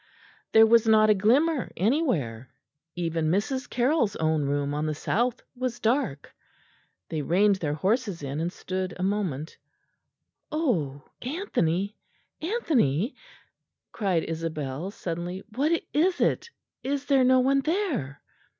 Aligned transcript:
There 0.51 0.65
was 0.65 0.87
not 0.87 1.11
a 1.11 1.13
glimmer 1.13 1.69
anywhere; 1.77 2.49
even 2.95 3.29
Mrs. 3.29 3.69
Carroll's 3.69 4.15
own 4.15 4.45
room 4.45 4.73
on 4.73 4.87
the 4.87 4.95
south 4.95 5.43
was 5.55 5.79
dark. 5.79 6.33
They 7.09 7.21
reined 7.21 7.57
their 7.57 7.75
horses 7.75 8.23
in 8.23 8.39
and 8.39 8.51
stood 8.51 8.95
a 8.97 9.03
moment. 9.03 9.57
"Oh, 10.51 11.03
Anthony, 11.21 11.99
Anthony!" 12.41 13.15
cried 13.91 14.23
Isabel 14.23 14.89
suddenly, 14.89 15.43
"what 15.55 15.71
is 15.93 16.19
it? 16.19 16.49
Is 16.81 17.05
there 17.05 17.23
no 17.23 17.39
one 17.39 17.59
there?" 17.59 18.23